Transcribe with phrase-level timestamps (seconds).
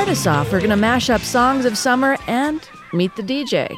[0.00, 3.76] start us off, we're going to mash up songs of summer and meet the DJ.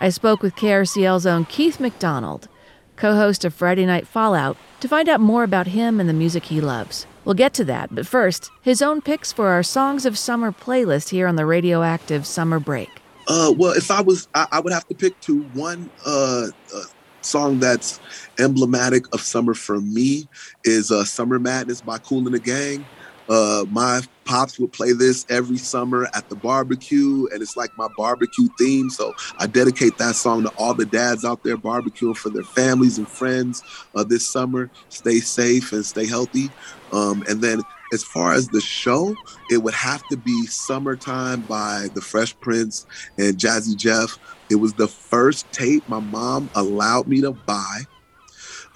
[0.00, 2.48] I spoke with KRCL's own Keith McDonald,
[2.96, 6.46] co host of Friday Night Fallout, to find out more about him and the music
[6.46, 7.06] he loves.
[7.24, 11.10] We'll get to that, but first, his own picks for our Songs of Summer playlist
[11.10, 12.90] here on the Radioactive Summer Break.
[13.28, 15.42] Uh, well, if I was, I, I would have to pick two.
[15.52, 16.82] One uh, uh,
[17.20, 18.00] song that's
[18.40, 20.26] emblematic of summer for me
[20.64, 22.84] is uh, "Summer Madness" by Kool and the Gang.
[23.30, 27.88] Uh, my pops would play this every summer at the barbecue, and it's like my
[27.96, 28.90] barbecue theme.
[28.90, 32.98] So I dedicate that song to all the dads out there barbecuing for their families
[32.98, 33.62] and friends
[33.94, 34.70] uh, this summer.
[34.88, 36.50] Stay safe and stay healthy.
[36.92, 37.60] Um, and then
[37.92, 39.14] as far as the show,
[39.50, 42.86] it would have to be Summertime by the Fresh Prince
[43.18, 44.18] and Jazzy Jeff.
[44.50, 47.82] It was the first tape my mom allowed me to buy.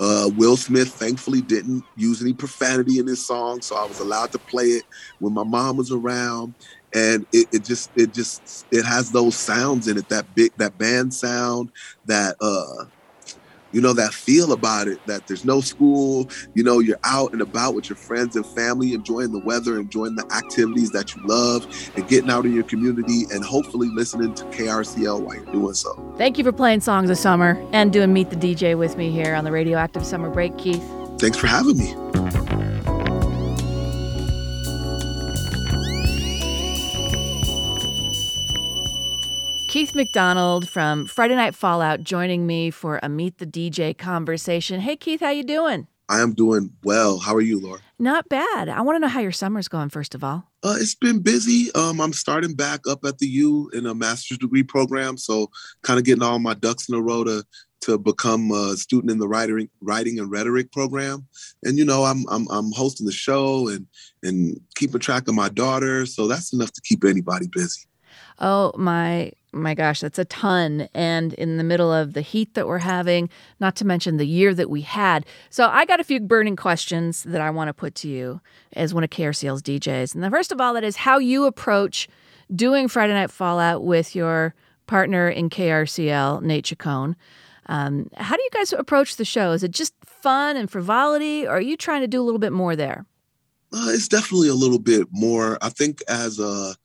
[0.01, 4.33] Uh, Will Smith thankfully didn't use any profanity in his song, so I was allowed
[4.33, 4.85] to play it
[5.21, 6.55] when my mom was around.
[6.95, 10.79] And it, it just, it just, it has those sounds in it that big, that
[10.79, 11.71] band sound,
[12.07, 12.87] that uh,
[13.75, 17.43] you know, that feel about it that there's no school, you know, you're out and
[17.43, 21.67] about with your friends and family, enjoying the weather, enjoying the activities that you love,
[21.97, 26.15] and getting out in your community and hopefully listening to KRCL while you're doing so.
[26.17, 29.35] Thank you for playing Songs of Summer and doing Meet the DJ with me here
[29.35, 30.85] on the Radioactive Summer Break, Keith.
[31.19, 32.04] Thanks for having me.
[39.95, 44.81] McDonald from Friday Night Fallout joining me for a Meet the DJ conversation.
[44.81, 45.87] Hey Keith, how you doing?
[46.09, 47.19] I am doing well.
[47.19, 47.81] How are you, Laura?
[47.99, 48.69] Not bad.
[48.69, 50.51] I want to know how your summer's going first of all.
[50.63, 51.73] Uh, it's been busy.
[51.75, 55.51] Um, I'm starting back up at the U in a master's degree program, so
[55.83, 57.45] kind of getting all my ducks in a row to
[57.83, 61.27] to become a student in the writing writing and rhetoric program.
[61.63, 63.87] And you know, I'm I'm I'm hosting the show and
[64.23, 67.87] and keeping track of my daughter, so that's enough to keep anybody busy.
[68.39, 70.89] Oh my my gosh, that's a ton.
[70.95, 73.29] And in the middle of the heat that we're having,
[73.61, 75.25] not to mention the year that we had.
[75.51, 78.41] So I got a few burning questions that I want to put to you
[78.75, 80.15] as one of KRCL's DJs.
[80.15, 82.09] And the first of all, that is how you approach
[82.55, 84.55] doing Friday Night Fallout with your
[84.87, 87.17] partner in KRCL, Nate Chacon.
[87.67, 89.53] Um, how do you guys approach the show?
[89.53, 92.53] Is it just fun and frivolity, or are you trying to do a little bit
[92.53, 93.07] more there?
[93.73, 95.59] Uh, it's definitely a little bit more.
[95.63, 96.77] I think as a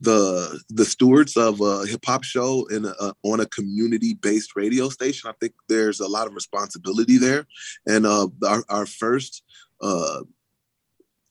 [0.00, 4.88] the the stewards of a hip hop show in a, on a community based radio
[4.88, 5.28] station.
[5.28, 7.46] I think there's a lot of responsibility there,
[7.86, 9.42] and uh, our our first
[9.80, 10.22] uh,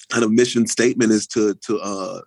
[0.10, 2.22] kind of mission statement is to to uh,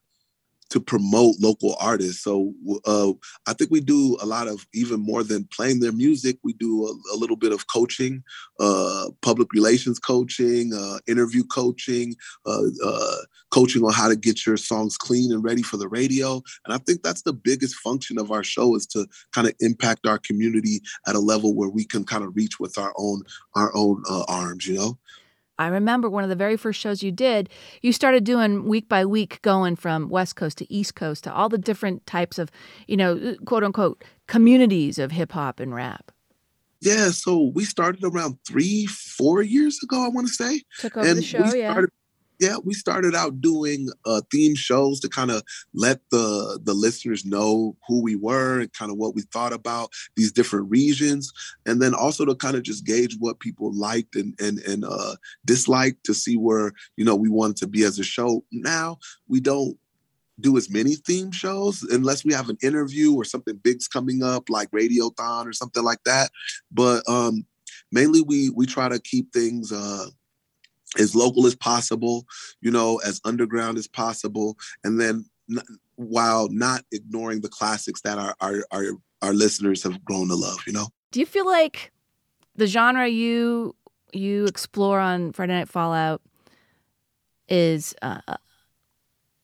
[0.71, 2.23] to promote local artists.
[2.23, 2.55] So
[2.87, 3.13] uh,
[3.47, 6.39] I think we do a lot of even more than playing their music.
[6.43, 8.23] We do a, a little bit of coaching,
[8.61, 12.15] uh, public relations coaching, uh, interview coaching,
[12.47, 13.17] uh, uh,
[13.51, 16.41] coaching on how to get your songs clean and ready for the radio.
[16.65, 20.07] And I think that's the biggest function of our show is to kind of impact
[20.07, 23.23] our community at a level where we can kind of reach with our own
[23.57, 24.67] our own uh, arms.
[24.67, 24.99] You know.
[25.61, 27.51] I remember one of the very first shows you did,
[27.83, 31.51] you started doing week by week, going from West Coast to East Coast to all
[31.51, 32.51] the different types of,
[32.89, 36.13] you know, quote unquote, communities of hip hop and rap.
[36.81, 40.63] Yeah, so we started around three, four years ago, I want to say.
[40.79, 41.73] Took over and the show, yeah.
[41.73, 41.91] Started,
[42.41, 45.43] yeah, we started out doing uh, theme shows to kind of
[45.75, 49.91] let the the listeners know who we were and kind of what we thought about
[50.17, 51.33] these different regions,
[51.67, 55.15] and then also to kind of just gauge what people liked and and and uh,
[55.45, 58.43] disliked to see where you know we wanted to be as a show.
[58.51, 58.99] Now
[59.29, 59.77] we don't
[60.41, 64.49] do as many theme shows unless we have an interview or something big's coming up
[64.49, 66.31] like Radiothon or something like that.
[66.73, 67.45] But um,
[67.93, 70.07] mainly we we try to keep things uh,
[70.99, 72.27] as local as possible,
[72.61, 75.63] you know, as underground as possible, and then n-
[75.97, 78.85] while not ignoring the classics that our, our our
[79.23, 80.89] our listeners have grown to love, you know.
[81.13, 81.93] Do you feel like
[82.57, 83.77] the genre you
[84.13, 86.23] you explore on Friday Night Fallout
[87.49, 88.37] is uh, uh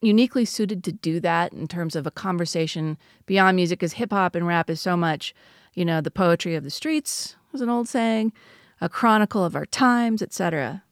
[0.02, 3.78] uniquely suited to do that in terms of a conversation beyond music?
[3.78, 5.34] Because hip hop and rap is so much,
[5.74, 8.32] you know, the poetry of the streets was an old saying,
[8.80, 10.82] a chronicle of our times, etc.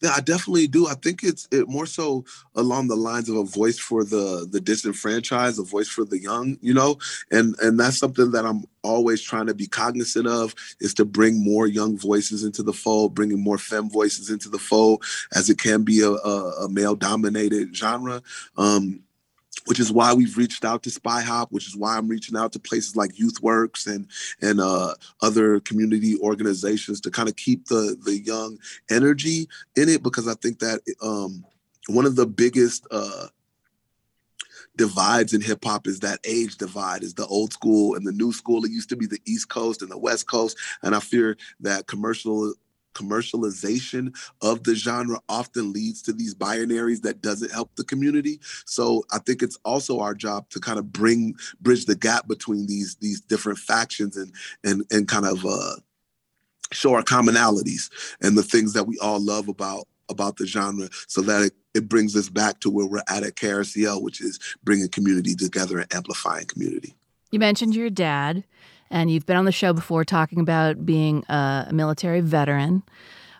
[0.00, 0.86] Yeah, I definitely do.
[0.86, 2.24] I think it's it more so
[2.54, 6.56] along the lines of a voice for the the disenfranchised, a voice for the young,
[6.60, 6.98] you know,
[7.32, 11.42] and and that's something that I'm always trying to be cognizant of is to bring
[11.42, 15.02] more young voices into the fold, bringing more femme voices into the fold,
[15.34, 18.22] as it can be a, a, a male dominated genre.
[18.56, 19.00] Um,
[19.66, 22.52] which is why we've reached out to Spy Hop, which is why I'm reaching out
[22.52, 24.06] to places like YouthWorks and
[24.40, 28.58] and uh, other community organizations to kind of keep the the young
[28.90, 31.44] energy in it because I think that um,
[31.88, 33.28] one of the biggest uh,
[34.76, 38.32] divides in hip hop is that age divide is the old school and the new
[38.32, 38.64] school.
[38.64, 41.86] It used to be the east coast and the west coast and i fear that
[41.86, 42.54] commercial
[42.98, 49.04] commercialization of the genre often leads to these binaries that doesn't help the community so
[49.12, 52.96] i think it's also our job to kind of bring bridge the gap between these
[52.96, 54.32] these different factions and
[54.64, 55.76] and and kind of uh
[56.72, 57.90] show our commonalities
[58.20, 61.88] and the things that we all love about about the genre so that it, it
[61.88, 65.94] brings us back to where we're at at KRCL, which is bringing community together and
[65.94, 66.94] amplifying community.
[67.30, 68.44] You mentioned your dad,
[68.90, 72.82] and you've been on the show before talking about being a military veteran.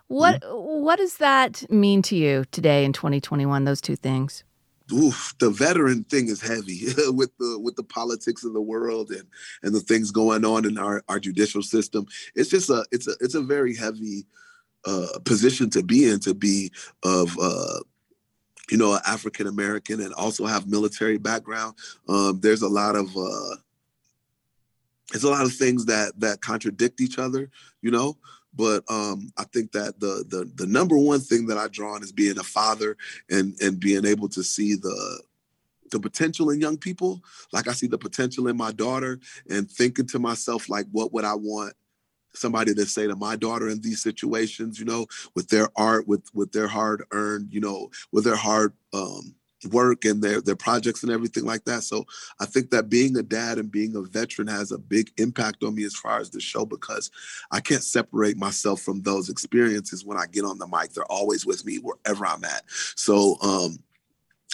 [0.09, 0.83] What mm-hmm.
[0.83, 3.65] what does that mean to you today in 2021?
[3.65, 4.45] Those two things.
[4.91, 9.25] Oof, the veteran thing is heavy with the with the politics of the world and
[9.63, 12.07] and the things going on in our, our judicial system.
[12.35, 14.25] It's just a it's a it's a very heavy
[14.87, 16.73] uh, position to be in to be
[17.03, 17.81] of uh,
[18.71, 21.75] you know African American and also have military background.
[22.09, 23.57] Um, there's a lot of uh,
[25.11, 27.51] there's a lot of things that that contradict each other,
[27.83, 28.17] you know.
[28.55, 32.03] But um, I think that the the the number one thing that I draw on
[32.03, 32.97] is being a father
[33.31, 35.23] and and being able to see the
[35.91, 39.19] the potential in young people like i see the potential in my daughter
[39.49, 41.73] and thinking to myself like what would i want
[42.35, 46.25] somebody to say to my daughter in these situations, you know, with their art, with
[46.35, 49.35] with their hard earned, you know, with their hard um,
[49.67, 51.83] work and their their projects and everything like that.
[51.83, 52.07] So
[52.41, 55.75] I think that being a dad and being a veteran has a big impact on
[55.75, 57.11] me as far as the show because
[57.51, 60.93] I can't separate myself from those experiences when I get on the mic.
[60.93, 62.63] They're always with me wherever I'm at.
[62.95, 63.79] So um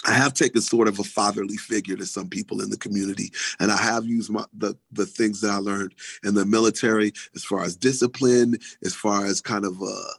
[0.05, 3.71] I have taken sort of a fatherly figure to some people in the community, and
[3.71, 7.63] I have used my, the the things that I learned in the military as far
[7.63, 10.13] as discipline, as far as kind of uh,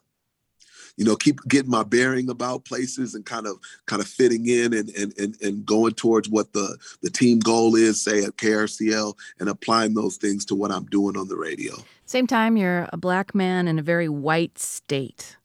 [0.96, 4.72] you know, keep getting my bearing about places and kind of kind of fitting in
[4.72, 9.14] and and and, and going towards what the the team goal is, say at KRCL,
[9.38, 11.74] and applying those things to what I'm doing on the radio.
[12.06, 15.36] Same time, you're a black man in a very white state.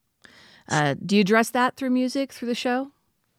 [0.70, 2.92] Uh, do you address that through music, through the show?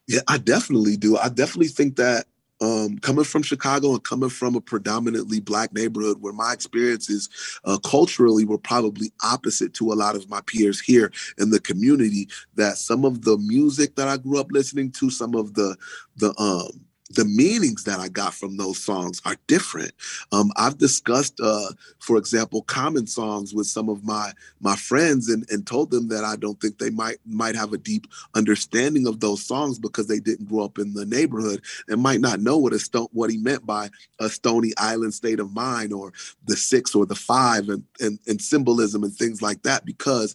[0.06, 1.16] Yeah, I definitely do.
[1.16, 2.26] I definitely think that
[2.62, 7.28] um, coming from Chicago and coming from a predominantly black neighborhood where my experiences
[7.64, 12.28] uh, culturally were probably opposite to a lot of my peers here in the community,
[12.54, 15.76] that some of the music that I grew up listening to, some of the
[16.16, 19.92] the um, the meanings that I got from those songs are different.
[20.32, 25.44] Um, I've discussed, uh, for example, Common songs with some of my my friends and,
[25.50, 29.20] and told them that I don't think they might might have a deep understanding of
[29.20, 32.72] those songs because they didn't grow up in the neighborhood and might not know what
[32.72, 33.88] a what he meant by
[34.20, 36.12] a stony island state of mind or
[36.46, 40.34] the six or the five and, and, and symbolism and things like that because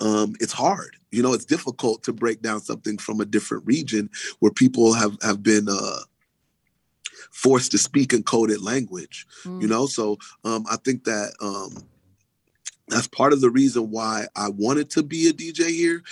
[0.00, 0.95] um, it's hard.
[1.16, 4.10] You know, it's difficult to break down something from a different region
[4.40, 6.00] where people have have been uh,
[7.30, 9.26] forced to speak in coded language.
[9.44, 9.62] Mm.
[9.62, 11.86] You know, so um, I think that um,
[12.88, 16.02] that's part of the reason why I wanted to be a DJ here.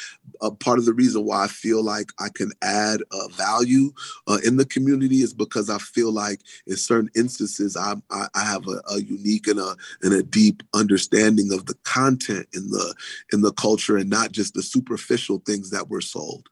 [0.41, 3.93] Uh, part of the reason why I feel like I can add uh, value
[4.26, 8.41] uh, in the community is because I feel like in certain instances I, I, I
[8.44, 12.94] have a, a, unique and a and a deep understanding of the content in the
[13.32, 16.49] in the culture and not just the superficial things that were sold.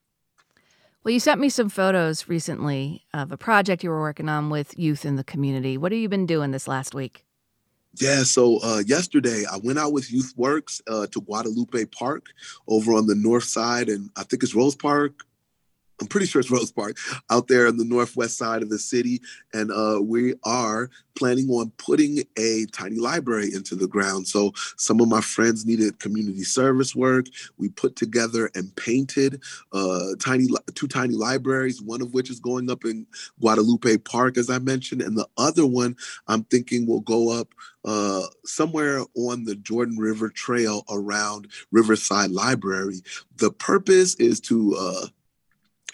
[1.02, 4.78] Well, you sent me some photos recently of a project you were working on with
[4.78, 5.76] youth in the community.
[5.76, 7.24] What have you been doing this last week?
[8.00, 12.26] Yeah, so uh, yesterday I went out with Youth Works uh, to Guadalupe Park
[12.66, 15.24] over on the north side, and I think it's Rose Park.
[16.02, 16.96] I'm pretty sure it's Rose Park
[17.30, 19.20] out there on the northwest side of the city.
[19.54, 24.26] And uh, we are planning on putting a tiny library into the ground.
[24.26, 27.26] So some of my friends needed community service work.
[27.56, 29.40] We put together and painted
[29.72, 33.06] uh, tiny two tiny libraries, one of which is going up in
[33.40, 37.54] Guadalupe Park, as I mentioned, and the other one I'm thinking will go up
[37.84, 43.02] uh, somewhere on the Jordan River Trail around Riverside Library.
[43.36, 45.06] The purpose is to uh,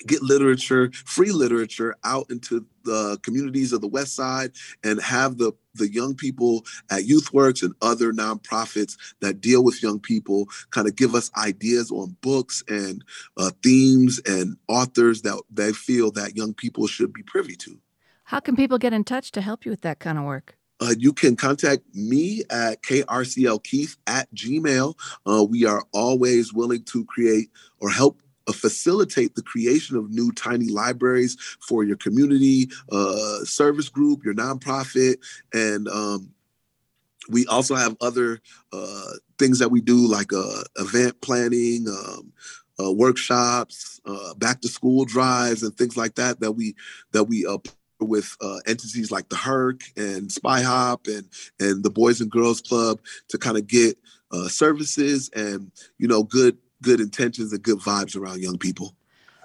[0.07, 4.53] get literature, free literature out into the communities of the West Side
[4.85, 10.01] and have the the young people at YouthWorks and other nonprofits that deal with young
[10.01, 13.05] people kind of give us ideas on books and
[13.37, 17.79] uh, themes and authors that they feel that young people should be privy to.
[18.25, 20.59] How can people get in touch to help you with that kind of work?
[20.81, 24.95] Uh, you can contact me at krclkeith at gmail.
[25.27, 27.51] Uh, we are always willing to create
[27.81, 33.89] or help uh, facilitate the creation of new tiny libraries for your community uh, service
[33.89, 35.17] group, your nonprofit,
[35.53, 36.31] and um,
[37.29, 38.41] we also have other
[38.73, 42.33] uh, things that we do like uh, event planning, um,
[42.81, 46.75] uh, workshops, uh, back to school drives, and things like that that we
[47.13, 47.47] that we
[48.01, 51.29] with uh, entities like the Herc and Spy Hop and
[51.61, 53.99] and the Boys and Girls Club to kind of get
[54.49, 58.95] services and you know good good intentions and good vibes around young people.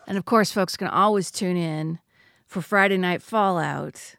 [0.07, 1.99] And of course, folks can always tune in
[2.45, 4.15] for Friday Night Fallout.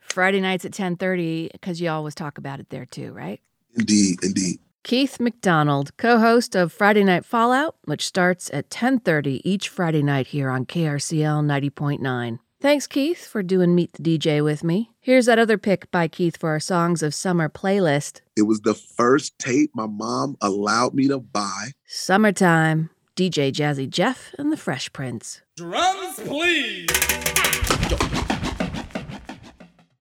[0.00, 3.40] Friday nights at 10:30 because you always talk about it there too, right?
[3.74, 4.58] Indeed, indeed.
[4.82, 10.48] Keith McDonald, co-host of Friday Night Fallout, which starts at 10:30 each Friday night here
[10.48, 12.38] on KRCL 90.9.
[12.60, 14.90] Thanks Keith for doing Meet the DJ with me.
[14.98, 18.20] Here's that other pick by Keith for our Songs of Summer playlist.
[18.36, 21.68] It was the first tape my mom allowed me to buy.
[21.86, 22.90] Summertime.
[23.14, 25.40] DJ Jazzy Jeff and the Fresh Prince.
[25.56, 26.88] Drums, please.